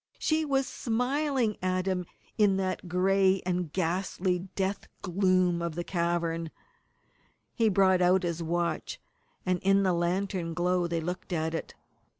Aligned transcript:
she 0.17 0.43
was 0.43 0.65
smiling 0.65 1.57
at 1.61 1.85
him 1.85 2.07
in 2.35 2.57
that 2.57 2.89
gray 2.89 3.39
and 3.45 3.71
ghastly 3.71 4.39
death 4.55 4.87
gloom 5.03 5.61
of 5.61 5.75
the 5.75 5.83
cavern! 5.83 6.49
He 7.53 7.69
brought 7.69 8.01
out 8.01 8.23
his 8.23 8.41
watch, 8.41 8.99
and 9.45 9.59
in 9.59 9.83
the 9.83 9.93
lantern 9.93 10.55
glow 10.55 10.87
they 10.87 11.01
looked 11.01 11.31
at 11.31 11.53
it. 11.53 11.75